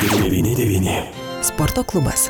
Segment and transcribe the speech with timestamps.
[0.00, 0.90] 99.
[1.42, 2.28] Sporto klubas.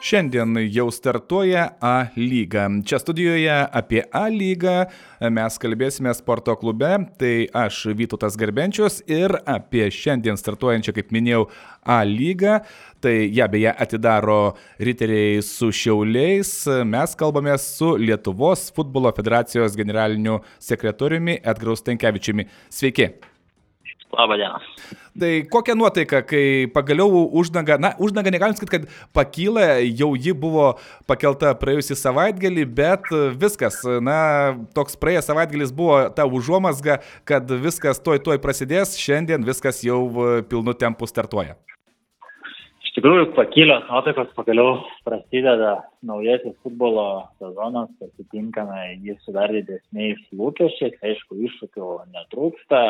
[0.00, 2.64] Šiandien jau startuoja A lyga.
[2.84, 4.86] Čia studijoje apie A lygą
[5.30, 6.88] mes kalbėsime sporto klube.
[7.20, 7.32] Tai
[7.64, 11.50] aš Vytautas Garbenčius ir apie šiandien startuojančią, kaip minėjau,
[11.84, 12.62] A lygą.
[13.04, 14.38] Tai ją beje atidaro
[14.80, 16.54] riteriai su šiauliais.
[16.88, 22.48] Mes kalbame su Lietuvos futbolo federacijos generaliniu sekretoriumi Edgaru Stankevičiumi.
[22.72, 23.10] Sveiki.
[24.12, 24.58] Labą dieną.
[25.20, 28.84] Tai kokia nuotaika, kai pagaliau uždanga, na, uždanga negalim sakyti, kad
[29.16, 30.74] pakyla, jau ji buvo
[31.08, 33.08] pakelta praėjusį savaitgalį, bet
[33.40, 34.18] viskas, na,
[34.76, 40.00] toks praėjęs savaitgalis buvo ta užuomasga, kad viskas toj toj prasidės, šiandien viskas jau
[40.48, 41.56] pilnu tempu startuoja.
[42.92, 50.98] Iš tikrųjų, pakylios nuotaikos pagaliau prasideda naujasis futbolo sezonas, pasitinkame jį su dar didesniais lūkesčiais,
[51.00, 52.82] aišku, iššūkių netrūksta,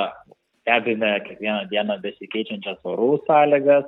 [0.62, 3.86] stebime kiekvieną dieną besikeičiančias orų sąlygas,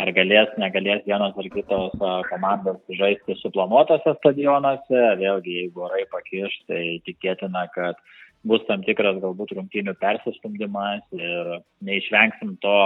[0.00, 1.96] ar galės, negalės vienos ar kitos
[2.28, 8.00] komandos žaisti suplanuotose stadionuose, vėlgi jeigu orai pakiš, tai tikėtina, kad
[8.48, 12.78] bus tam tikras galbūt rungtynių persistumdymas ir neišvengsim to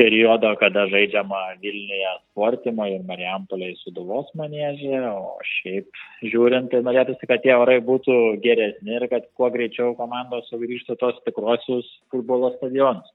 [0.00, 7.44] periodo, kada žaidžiama Vilniuje sportimo ir Marijampolėje suduvos manėžė, o šiaip žiūrint, tai norėtųsi, kad
[7.44, 13.10] tie orai būtų geresni ir kad kuo greičiau komandos sugrįžtų tos tikruosius futbolo stadionus.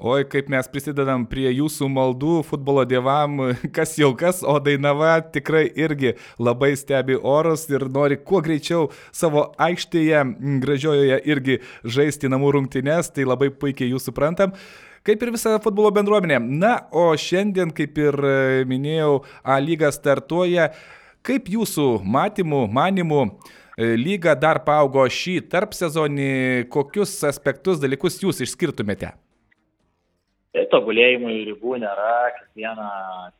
[0.00, 3.40] Oi, kaip mes prisidedam prie jūsų maldų futbolo dievam,
[3.76, 9.50] kas jau kas, o Dainava tikrai irgi labai stebi orus ir nori kuo greičiau savo
[9.60, 10.22] aikštėje
[10.64, 14.56] gražiojoje irgi žaisti namų rungtynes, tai labai puikiai jūs suprantam
[15.06, 16.40] kaip ir visa futbolo bendruomenė.
[16.40, 18.36] Na, o šiandien, kaip ir e,
[18.68, 20.70] minėjau, A lyga startuoja.
[21.26, 23.24] Kaip jūsų matymų, manimų,
[23.76, 29.12] e, lyga dar paaugo šį tarp sezonį, kokius aspektus, dalykus jūs išskirtumėte?
[30.50, 32.88] Tai tobulėjimų ribų nėra, kiekvieną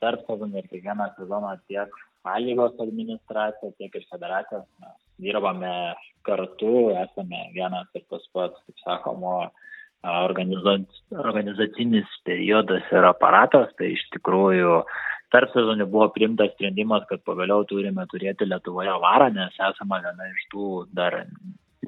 [0.03, 1.91] tarp sezonį ir kiekvieną sezoną tiek
[2.28, 5.72] A lygos administracija, tiek ir federacijos mes dirbame
[6.28, 9.37] kartu, esame vienas ir tas pats, kaip sakoma,
[10.03, 14.84] organizacinis periodas ir aparatas, tai iš tikrųjų
[15.31, 20.43] tarp sezonį buvo priimtas sprendimas, kad pagaliau turime turėti Lietuvoje varą, nes esame viena iš
[20.53, 20.66] tų
[20.97, 21.12] dar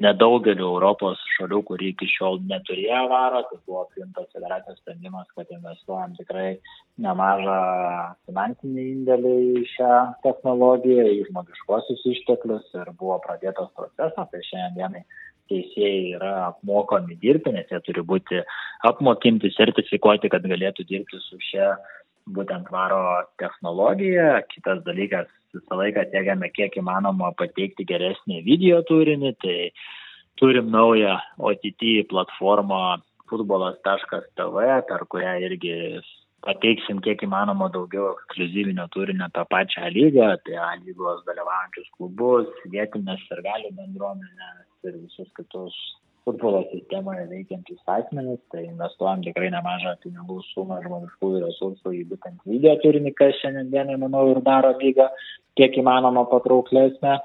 [0.02, 6.14] nedaugeliu Europos šalių, kurie iki šiol neturėjo varo, tai buvo priimtas federacijos sprendimas, kad investuojam
[6.18, 6.48] tikrai
[7.02, 7.58] nemažą
[8.28, 9.92] finansinį indėlį į šią
[10.26, 15.04] technologiją, į žmogiškosius išteklius ir buvo pradėtas procesas, tai šiandien dienai
[15.50, 18.42] teisėjai yra apmokomi dirbti, nes jie turi būti
[18.88, 21.74] apmokinti, sertifikuoti, kad galėtų dirbti su šia
[22.36, 23.02] būtent varo
[23.42, 24.42] technologija.
[24.52, 29.58] Kitas dalykas, visą laiką tiegiame kiek įmanoma pateikti geresnį video turinį, tai
[30.40, 33.00] turim naują OTT platformą
[33.30, 35.76] futbolas.tv, per kurią irgi
[36.42, 43.22] pateiksim kiek įmanoma daugiau ekskluzyvinio turinio tą pačią lygą, tai A lygos dalyvaujančius klubus, vietinės
[43.30, 45.76] ir galių bendruomenės ir visus kitus
[46.24, 52.76] futbolo sistemoje veikiančius asmenys, tai investuojam tikrai nemažą pinigų sumą žmogiškųjų resursų į būtent video
[52.84, 55.08] turinį, kas šiandien dienai, manau, ir daro lygą
[55.58, 57.18] kiek įmanoma patrauklesnę.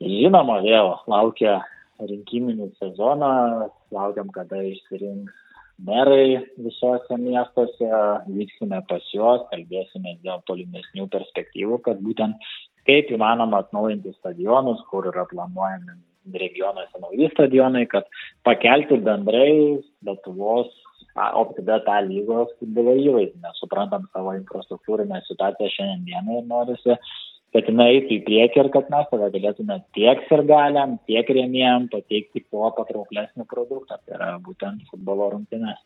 [0.00, 1.58] Žinoma, vėl laukia
[2.00, 5.36] rinkiminis sezonas, laukiam, kada išsirinks
[5.84, 7.88] merai visose miestuose,
[8.28, 12.52] vyksime pas juos, kalbėsime dėl tolimesnių perspektyvų, kad būtent
[12.88, 16.00] kaip įmanoma atnaujinti stadionus, kur yra planuojami
[16.42, 18.06] regionuose nauji stadionai, kad
[18.46, 20.70] pakelti bendrai Lietuvos
[21.16, 26.96] OptiBet A lygos futbolo įvaizdį, nes suprantam savo infrastruktūrinę situaciją šiandien dieną ir norisi
[27.54, 32.44] kad jinai eitų į priekį ir kad mes tada galėtume tiek sirgaliam, tiek rėmėjam pateikti
[32.46, 35.80] kuo patrauklesnį produktą, tai yra būtent futbolo rungtynės.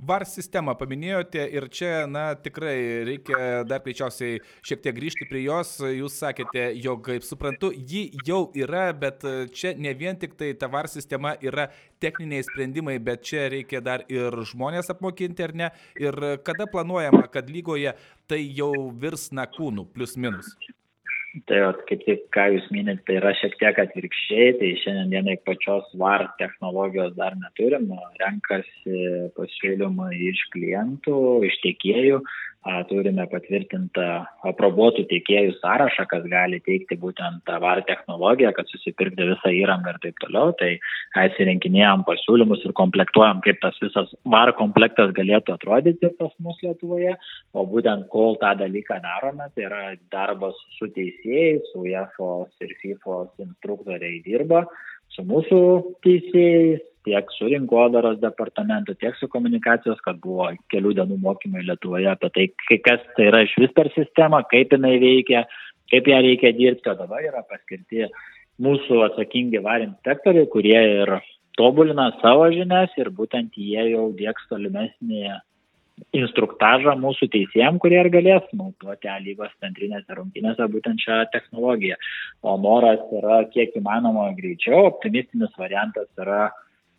[0.00, 5.76] VAR sistemą paminėjote ir čia, na, tikrai reikia dar greičiausiai šiek tiek grįžti prie jos.
[5.84, 9.24] Jūs sakėte, jog, kaip suprantu, ji jau yra, bet
[9.56, 11.68] čia ne vien tik tai ta VAR sistema yra
[12.00, 15.72] techniniai sprendimai, bet čia reikia dar ir žmonės apmokinti, ar ne?
[16.00, 17.94] Ir kada planuojama, kad lygoje
[18.30, 20.54] tai jau virs na kūnų, plus minus?
[21.46, 25.36] Tai vat, kaip tik, ką jūs minit, tai yra šiek tiek atvirkščiai, tai šiandien dienai
[25.46, 27.86] pačios VAR technologijos dar neturim,
[28.18, 29.04] renkasi
[29.36, 32.18] pasiūlymą iš klientų, iš tiekėjų,
[32.90, 34.06] turime patvirtintą
[34.44, 40.20] aprobuotų tiekėjų sąrašą, kas gali teikti būtent VAR technologiją, kad susipirkti visą įrangą ir taip
[40.20, 40.52] toliau.
[40.60, 40.74] Tai
[41.24, 47.16] atsirinkinėjom pasiūlymus ir komplektuojam, kaip tas visas VAR komplektas galėtų atrodyti pas mus Lietuvoje.
[47.56, 52.30] O būtent kol tą dalyką darome, tai yra darbas su teisėjais, su UEFA
[52.60, 54.66] ir FIFA instruktoriai dirba,
[55.16, 55.60] su mūsų
[56.04, 62.30] teisėjais, tiek su rinkodaros departamentu, tiek su komunikacijos, kad buvo kelių dienų mokymai Lietuvoje apie
[62.34, 62.46] tai,
[62.84, 65.44] kas tai yra iš vis per sistemą, kaip jinai veikia,
[65.92, 68.08] kaip ją reikia dirbti, o dabar yra paskirti
[68.60, 71.16] mūsų atsakingi var inspektoriai, kurie ir
[71.58, 75.38] tobulina savo žinias ir būtent jie jau dėks tolimesnį
[76.16, 81.98] instruktažą mūsų teisėjim, kurie ir galės naudoti A lygos centrinėse rungtynėse būtent šią technologiją.
[82.42, 86.48] O noras yra kiek įmanoma greičiau, optimistinis variantas yra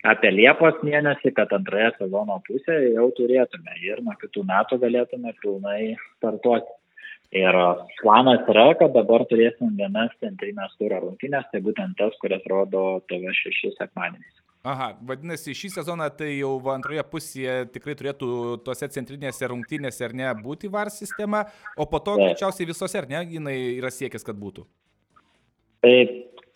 [0.08, 5.82] apie Liepos mėnesį, kad antroje sezono pusėje jau turėtume ir nuo kitų metų galėtume pilnai
[6.18, 6.78] startuoti.
[7.32, 7.56] Ir
[8.02, 13.72] planas yra, kad dabar turėsim vienas centrinės turo rungtynės, tai būtent tas, kurias rodo TV6
[13.78, 14.42] sekmadieniais.
[14.68, 20.28] Aha, vadinasi, šį sezoną tai jau antroje pusėje tikrai turėtų tose centrinėse rungtynėse ar ne
[20.44, 24.68] būti VAR sistema, o po to greičiausiai visose ar ne, jinai yra siekis, kad būtų.
[25.82, 26.12] Taip,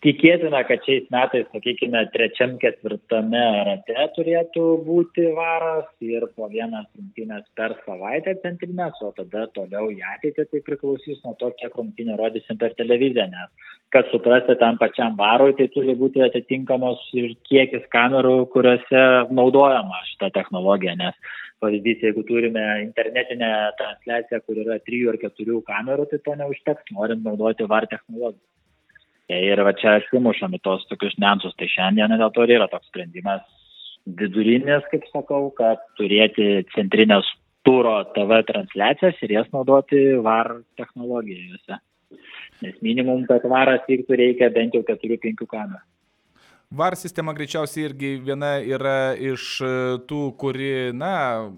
[0.06, 7.42] Tikėtina, kad šiais metais, sakykime, trečiam, ketvirtame rate turėtų būti varas ir po vienas rungtynės
[7.58, 12.60] per savaitę centrinės, o tada toliau į ateitį tai priklausys nuo to, kiek rungtynę rodysim
[12.60, 18.38] per televiziją, nes kad suprasti tam pačiam varui, tai turi būti atitinkamos ir kiekis kamerų,
[18.54, 21.18] kuriuose naudojama šita technologija, nes
[21.64, 23.50] pavyzdys, jeigu turime internetinę
[23.82, 28.44] transliaciją, kur yra trijų ar keturių kamerų, tai to neužteks, norint naudoti var technologiją.
[29.32, 32.86] Ir va čia atsimušam į tos tokius niansus, tai šiandien dėl to ir yra toks
[32.92, 33.42] sprendimas
[34.06, 37.26] vidurinis, kaip sakau, kad turėti centrinės
[37.66, 41.80] turo TV transliacijas ir jas naudoti VAR technologijose.
[42.62, 45.82] Nes minimum, kad varas vyktų reikia bent jau 4-5 kamerų.
[46.76, 49.56] VAR sistema greičiausiai irgi viena yra iš
[50.10, 51.50] tų, kuri, na,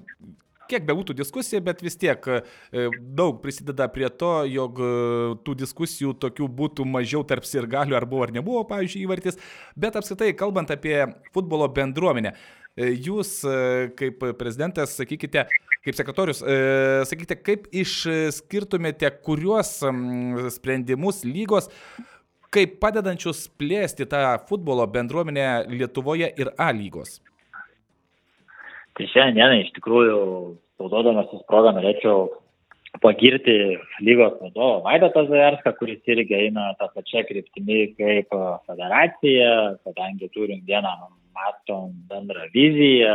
[0.69, 2.41] kiek bebūtų diskusija, bet vis tiek e,
[3.01, 4.91] daug prisideda prie to, jog e,
[5.47, 9.41] tų diskusijų tokių būtų mažiau tarp ir galių, ar buvo ar nebuvo, pavyzdžiui, įvartis.
[9.77, 10.97] Bet apskritai, kalbant apie
[11.35, 12.35] futbolo bendruomenę,
[12.77, 13.39] e, jūs
[13.99, 15.47] kaip prezidentas, sakykite,
[15.87, 16.43] kaip sekretorius,
[17.09, 19.79] sakykite, kaip išskirtumėte, kuriuos
[20.59, 21.73] sprendimus lygos
[22.55, 27.19] kaip padedančius plėsti tą futbolo bendruomenę Lietuvoje ir A lygos?
[28.99, 30.19] Tai šiandieną iš tikrųjų,
[30.83, 32.27] naudodamasis progą, norėčiau
[33.03, 33.55] pagirti
[34.03, 38.35] lygos vadovą Vaidotą Zajarską, kuris irgi eina tą pačią kryptimį kaip
[38.67, 39.53] federacija,
[39.87, 40.95] kadangi turim vieną
[41.39, 43.15] matom bendrą viziją,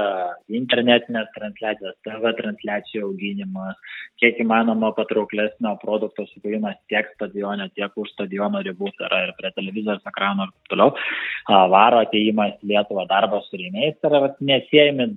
[0.56, 8.64] internetinės transliacijas, TV transliacijų auginimas, kiek įmanoma patrauklesnio produkto sukūrimas tiek stadione, tiek už stadiono
[8.64, 10.96] ribų, tai yra ir prie televizijos ekrano ir toliau.
[11.76, 15.12] Varo ateimas į Lietuvą darbas su rėmėjais yra nesėjami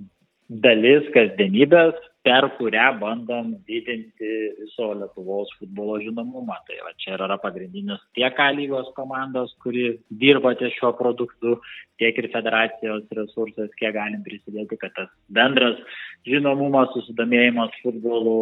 [0.49, 1.97] dalis kasdienybės,
[2.27, 6.57] per kurią bandom didinti viso Lietuvos futbolo žinomumą.
[6.67, 11.55] Tai va, čia yra pagrindinis tiek A lygos komandos, kuri dirba ties šiuo produktu,
[12.01, 15.79] tiek ir federacijos resursas, kiek galim prisidėti, kad tas bendras
[16.27, 18.37] žinomumas, susidomėjimas futbolu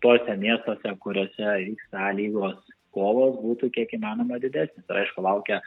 [0.00, 2.56] tose miestuose, kuriuose vyksta A lygos
[2.96, 4.84] kovos būtų kiek įmanoma didesnis.
[4.88, 5.60] Ir aišku, laukia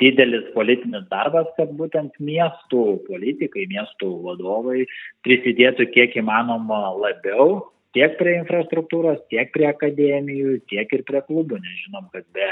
[0.00, 4.84] didelis politinis darbas, kad būtent miestų politikai, miestų vadovai
[5.26, 7.64] prisidėtų kiek įmanoma labiau
[7.96, 11.60] tiek prie infrastruktūros, tiek prie akademijų, tiek ir prie klubų.
[11.64, 12.50] Nežinom, kad be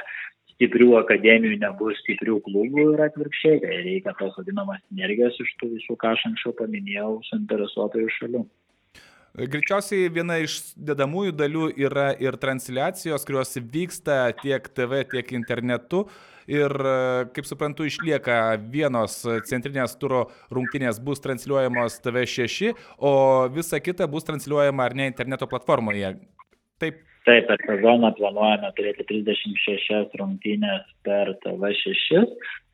[0.56, 6.14] stiprių akademijų nebus stiprių klubų ir atvirkščiai, reikia tos vadinamas energijos iš tų visų, ką
[6.17, 8.46] aš anksčiau paminėjau, suinteresuotojų šalių.
[9.37, 16.07] Greičiausiai viena iš dedamųjų dalių yra ir transliacijos, kurios vyksta tiek TV, tiek internetu.
[16.49, 16.73] Ir,
[17.35, 19.19] kaip suprantu, išlieka vienos
[19.50, 23.12] centrinės turo rungtynės bus transliuojamos TV6, o
[23.52, 26.14] visa kita bus transliuojama ar ne interneto platformoje.
[26.81, 32.21] Taip Taip, per sezoną planuojame turėti 36 rungtynės per TV6.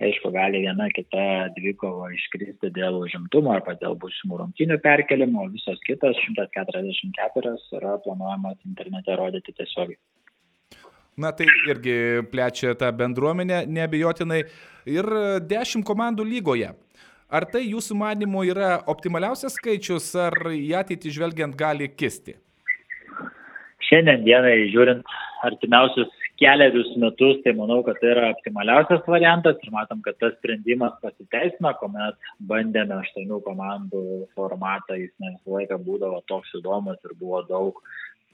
[0.04, 1.23] Aišku, gali viena kita
[1.56, 8.61] dvikova iškristi dėl užimtumo arba dėl būsimų rungtynių perkelimo, o visos kitos 144 yra planuojamas
[8.68, 9.97] internete rodyti tiesiogiai.
[11.16, 11.97] Na tai irgi
[12.28, 14.44] plečia tą bendruomenę neabejotinai
[14.92, 15.12] ir
[15.49, 16.75] 10 komandų lygoje.
[17.32, 22.37] Ar tai jūsų manimo yra optimaliausias skaičius, ar į ateitį žvelgiant gali kisti?
[23.92, 25.04] Šiandien dienai žiūrint
[25.44, 30.94] artimiausius keliarius metus, tai manau, kad tai yra optimaliausias variantas ir matom, kad tas sprendimas
[31.04, 34.04] pasiteisina, kuomet bandėme aštuonių komandų
[34.38, 37.82] formatą, jis ne visą laiką būdavo toks įdomus ir buvo daug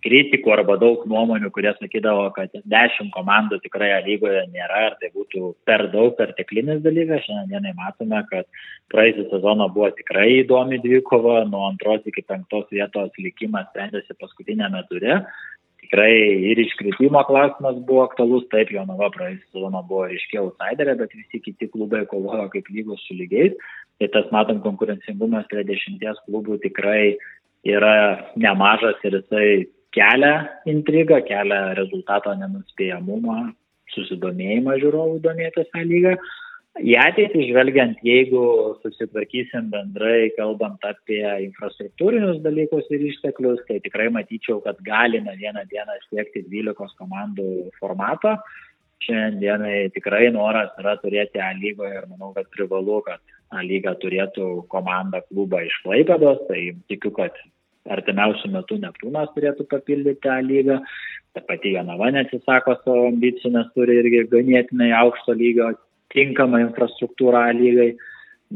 [0.05, 5.53] kritikų arba daug nuomonių, kurie sakydavo, kad 10 komandų tikrai lygoje nėra ir tai būtų
[5.69, 7.25] per daug perteklinis dalykas.
[7.27, 8.47] Šiandienai matome, kad
[8.93, 15.23] praeisį sezoną buvo tikrai įdomi dvikova, nuo antros iki penktos vietos likimas sprendėsi paskutinėme ture.
[15.83, 16.13] Tikrai
[16.51, 21.71] ir iškritimo klausimas buvo aktualus, taip, Jonava praeisį sezoną buvo ryškiai outsiderė, bet visi kiti
[21.73, 23.57] klubai kovojo kaip lygos su lygiais.
[23.99, 27.17] Tai tas, matom, konkurencingumas prie dešimties klubų tikrai
[27.67, 29.49] yra nemažas ir jisai
[29.97, 30.35] kelia
[30.69, 33.39] intrigą, kelia rezultato nenuspėjamumą,
[33.95, 36.19] susidomėjimą žiūrovų domėtis tą lygą.
[36.79, 38.43] Į ateitį žvelgiant, jeigu
[38.85, 45.97] susitvarkysim bendrai, kalbant apie infrastruktūrinius dalykus ir išteklius, tai tikrai matyčiau, kad galime vieną dieną
[46.07, 47.49] siekti 12 komandų
[47.81, 48.37] formato.
[49.03, 54.69] Šiandienai tikrai noras yra turėti A lygoje ir manau, kad privalu, kad A lyga turėtų
[54.71, 57.35] komandą klubą iš Klaipėdos, tai tikiu, kad
[57.95, 60.79] artimiausių metų Neptūnas turėtų papildyti A lygą.
[61.37, 65.73] Ta pati Jonava neatsisako savo ambicijų, nes turi irgi ganėtinai aukšto lygio
[66.15, 67.91] tinkamą infrastruktūrą lygai,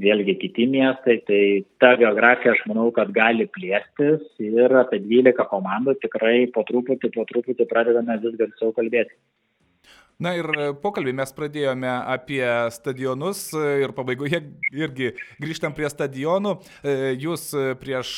[0.02, 1.42] vėlgi kiti miestai, tai
[1.82, 7.26] ta geografija aš manau, kad gali plėstis ir apie 12 komandų tikrai po truputį, po
[7.28, 9.12] truputį pradedame vis garsiau kalbėti.
[10.22, 10.46] Na ir
[10.78, 14.38] pokalbį mes pradėjome apie stadionus ir pabaigoje
[14.70, 15.08] irgi
[15.42, 16.52] grįžtam prie stadionų.
[17.18, 17.48] Jūs
[17.80, 18.12] prieš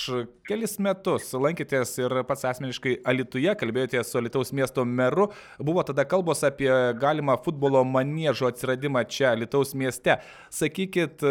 [0.44, 5.30] kelis metus lankėtės ir pats asmeniškai Alituje, kalbėjote su Alitaus miesto meru.
[5.56, 6.68] Buvo tada kalbos apie
[7.00, 10.18] galimą futbolo manėžo atsiradimą čia Alitaus mieste.
[10.52, 11.25] Sakykit,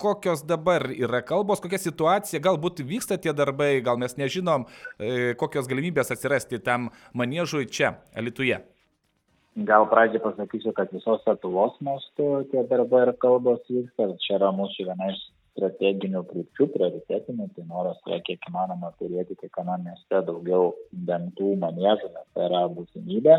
[0.00, 4.64] kokios dabar yra kalbos, kokia situacija, galbūt vyksta tie darbai, gal mes nežinom,
[5.40, 8.62] kokios galimybės atsirasti tam manėžui čia, Alituje.
[9.56, 14.10] Gal pradžiai pasakysiu, kad visos Lietuvos mastu tie darbai ir kalbos vyksta.
[14.20, 15.22] Čia yra mūsų viena iš
[15.56, 17.46] strateginių krypčių, prioritetinių.
[17.56, 20.74] Tai noras yra kiek įmanoma turėti kiekvienam mieste daugiau
[21.08, 23.38] bendrų manėžų, nes tai yra būtinybė.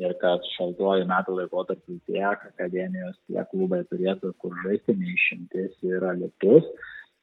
[0.00, 6.72] Ir kad šaltuoju metų laikotarpiu tiek akademijos, tiek klubai turėtų kur žaisti, neišimtis yra lietus.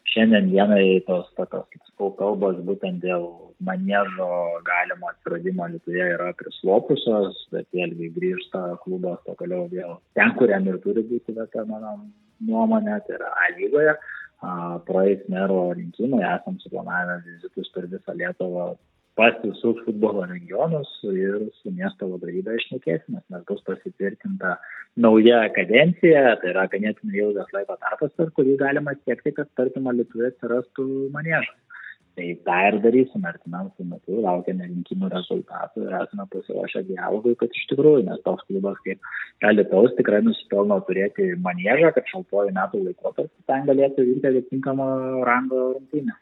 [0.07, 3.25] Šiandien dienai tos tokios, kaip sakau, kalbos būtent dėl
[3.67, 4.29] manėžo
[4.67, 11.03] galimo atsiradimo Lietuvoje yra prislopusios, bet vėlgi grįžta klubas toliau vėl ten, kuriam ir turi
[11.09, 11.97] būti vieta, mano
[12.47, 13.97] nuomonė, tai yra A lygoje.
[14.87, 18.67] Praeis mero rinkimai, esam suplanavę vizitus per visą Lietuvą
[19.17, 24.55] pas visus futbolo regionus ir su miesto vadovybė išnekėsimės, nes bus pasitvirtinta
[25.05, 30.35] nauja kadencija, tai yra ganėtinai ilgas laiko tarpas, per kurį galima siekti, kad tarkim Lietuvoje
[30.35, 31.57] atsirastų manėžas.
[32.17, 37.67] Tai tą ir darysime artimiausiu metu, laukiame rinkimų rezultatų ir esame pasiruošę dialogui, kad iš
[37.73, 39.11] tikrųjų, nes toks klubas kaip
[39.45, 44.87] Lietuvos tikrai nusipelno turėti manėžą, kad šaltuoju metų laikotarpiu ten galėtų vykti atitinkamą
[45.29, 46.17] rango rungtynę.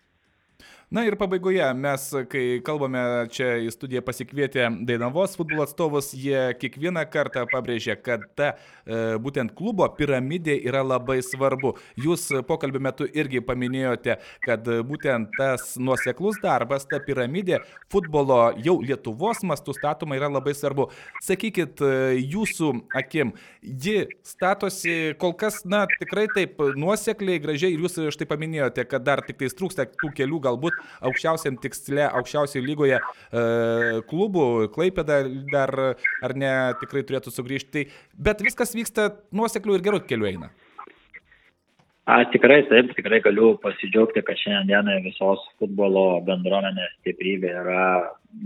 [0.96, 3.00] Na ir pabaigoje mes, kai kalbame
[3.36, 9.52] čia į studiją pasikvietę Dainavos futbolo atstovus, jie kiekvieną kartą pabrėžia, kad ta e, būtent
[9.58, 11.74] klubo piramidė yra labai svarbu.
[12.00, 17.60] Jūs pokalbio metu irgi paminėjote, kad būtent tas nuoseklus darbas, ta piramidė
[17.92, 20.88] futbolo jau Lietuvos mastų statoma yra labai svarbu.
[21.28, 22.72] Sakykit, e, jūsų
[23.02, 29.04] akim, ji statosi kol kas, na, tikrai taip nuosekliai, gražiai ir jūs štai paminėjote, kad
[29.12, 33.46] dar tik tais trūksta tų kelių galbūt aukščiausiam tiksle, aukščiausioje lygoje e,
[34.10, 35.74] klubų, Klaipėda dar
[36.24, 37.88] ar ne tikrai turėtų sugrįžti.
[38.15, 40.51] Bet viskas vyksta nuosekliu ir geru keliu eina.
[42.06, 47.86] A, tikrai taip, tikrai galiu pasidžiaugti, kad šiandieną visos futbolo bendruomenės stiprybė yra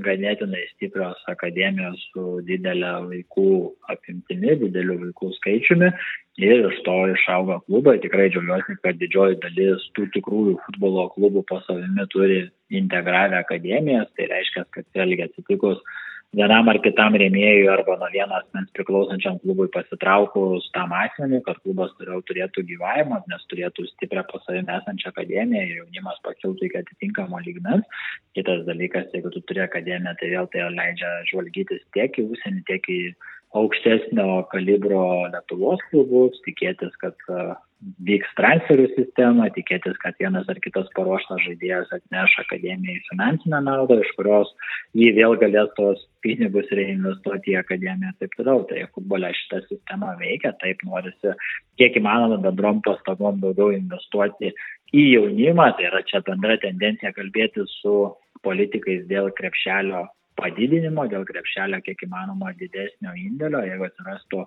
[0.05, 3.49] ganėtinai stiprios akademijos su didelė vaikų
[3.91, 5.91] apimtimi, dideliu vaikų skaičiumi
[6.39, 7.97] ir iš to išauga klubai.
[7.99, 14.31] Tikrai džiaugiuosi, kad didžioji dalis tų tikrųjų futbolo klubų po savimi turi integravę akademijas, tai
[14.31, 15.83] reiškia, kad vėlgi atsitikus
[16.37, 21.93] vienam ar kitam rėmėjui arba nuo vieno asmens priklausančiam klubui pasitraukus tam asmeniui, kad klubas
[21.97, 27.41] toliau turėtų gyvavimą, nes turėtų stiprią po savimi esančią akademiją ir jaunimas pakiltų iki atitinkamo
[27.47, 28.03] lygmens.
[28.37, 32.93] Kitas dalykas, jeigu tu turi akademiją, tai vėl tai leidžia žvalgytis tiek į užsienį, tiek
[32.93, 33.01] į
[33.57, 37.17] aukštesnio kalibro Lietuvos klubus, tikėtis, kad
[38.03, 44.11] vyks transferių sistema, tikėtis, kad vienas ar kitas paruoštas žaidėjas atneš akademijai finansinę naudą, iš
[44.17, 44.51] kurios
[44.99, 48.65] jį vėl galės tos pinigus reinvestuoti į akademiją ir taip toliau.
[48.69, 51.35] Tai futbole šitą sistemą veikia, taip norisi
[51.79, 54.51] kiek įmanoma bendrom pastangom daugiau investuoti
[54.91, 57.95] į jaunimą, tai yra čia bendra tendencija kalbėti su
[58.43, 60.07] politikais dėl krepšelio
[60.39, 64.43] padidinimo, dėl krepšelio kiek įmanoma didesnio indėlio, jeigu atsirastų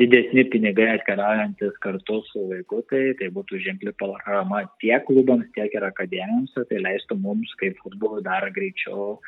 [0.00, 5.88] didesni pinigai atkeliaujantis kartu su vaiku, tai tai būtų ženkli parama tiek klubams, tiek ir
[5.88, 9.18] akademijoms, tai leistų mums kaip futbolui dar greičiau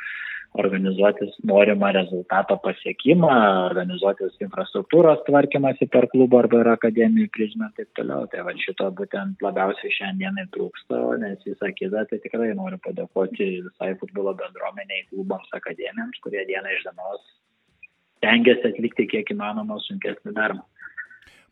[0.55, 3.31] organizuotis norimą rezultato pasiekimą,
[3.71, 8.29] organizuotis infrastruktūros tvarkymasi per klubą arba ir akademijų prizmę ir taip toliau.
[8.31, 13.95] Tai va šito būtent labiausiai šiandienai trūksta, nes visą kitą tai tikrai noriu padėkoti visai
[14.03, 17.27] futbolo bendruomeniai, klubams, akademijams, kurie dieną iš dienos
[18.25, 20.63] tengiasi atlikti kiek įmanoma sunkesnį darbą.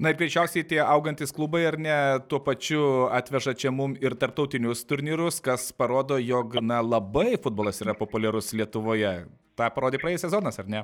[0.03, 4.83] Na ir greičiausiai tie augantis klubai ar ne tuo pačiu atveža čia mum ir tarptautinius
[4.91, 9.13] turnyrus, kas parodo, jog na, labai futbolas yra populiarus Lietuvoje.
[9.55, 10.83] Ta parodė praėjęs sezonas, ar ne?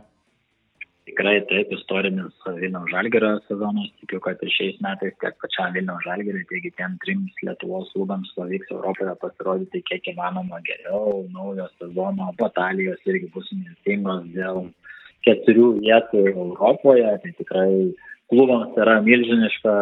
[1.11, 6.47] Tikrai taip, istorinis Vilniaus Žalgerio sezonas, tikiu, kad ir šiais metais tiek pačiam Vilniaus Žalgeriui,
[6.53, 11.25] tiek kitiems trims Lietuvos klubams pavyks Europoje pasirodyti kiek įmanoma geriau.
[11.35, 14.69] Naujo sezono batalijos irgi bus nestingos dėl
[15.27, 17.73] keturių vietų Europoje, tai tikrai
[18.29, 19.75] klubams yra milžiniška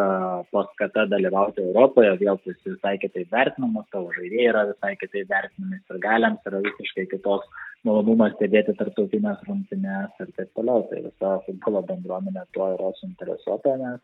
[0.55, 6.01] paskata dalyvauti Europoje, vėl bus visai kitaip vertinamas, tavo žaidėjai yra visai kitaip vertinami, ir
[6.03, 10.85] galiams yra visiškai kitoks malonumas stebėti tarptautinės rungtynės ir taip toliau.
[10.89, 13.99] Tai visa futbolo bendruomenė tuo yra suinteresuota, nes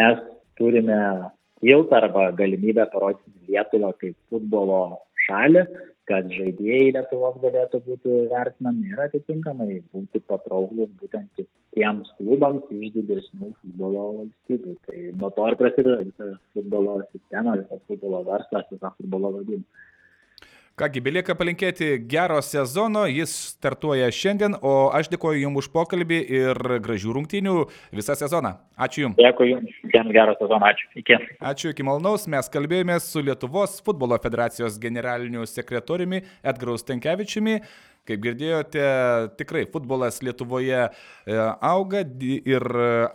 [0.00, 0.24] mes
[0.56, 1.00] turime
[1.60, 4.80] tiltą arba galimybę parodyti Lietuvą kaip futbolo
[5.26, 5.66] šalį
[6.06, 13.50] kad žaidėjai Lietuvos galėtų būti vertinami ir atitinkamai būti patrauklus būtent kitiems klubams iš didesnių
[13.60, 14.76] futbolo valstybių.
[14.86, 19.84] Tai nuo to ir prasideda visa futbolo sistema, visas futbolo verslas, visa futbolo vadyba.
[20.76, 26.60] Kągi, belieka palinkėti gero sezono, jis startuoja šiandien, o aš dėkoju Jums už pokalbį ir
[26.84, 27.54] gražių rungtynių
[27.96, 28.50] visą sezoną.
[28.76, 29.16] Ačiū Jums.
[29.16, 30.90] Dėkui Jums, visiems gero sezono, ačiū.
[31.00, 31.16] Iki.
[31.40, 32.28] Ačiū, iki malonaus.
[32.28, 37.56] Mes kalbėjome su Lietuvos futbolo federacijos generaliniu sekretoriumi Edgaru Stankevičiumi.
[38.06, 38.82] Kaip girdėjote,
[39.38, 40.90] tikrai futbolas Lietuvoje e,
[41.36, 42.66] auga ir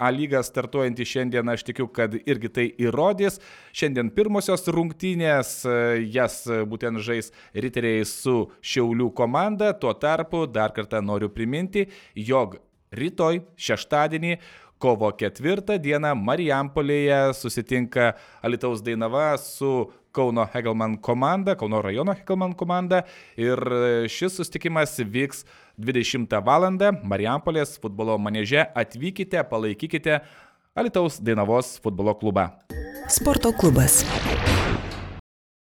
[0.01, 3.39] A lyga startuojantį šiandien, aš tikiu, kad irgi tai įrodys.
[3.75, 5.77] Šiandien pirmosios rungtynės, e,
[6.11, 9.71] jas būtent žais riteriai su Šiaulių komanda.
[9.77, 12.59] Tuo tarpu dar kartą noriu priminti, jog
[12.91, 14.35] rytoj, šeštadienį,
[14.81, 23.03] kovo ketvirtą dieną Marijampolėje susitinka Alitaus Dainava su Kauno Hegelman komanda, Kauno rajono Hegelman komanda
[23.39, 23.59] ir
[24.11, 25.45] šis sustikimas vyks
[25.79, 26.69] 20 val.
[27.03, 28.65] Marijampolės futbolo maneže.
[28.75, 30.21] Atvykite, palaikykite
[30.75, 32.49] Alitaus Dainavos futbolo klubą.
[33.11, 34.03] Sporto klubas.